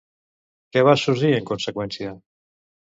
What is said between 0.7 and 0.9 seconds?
Què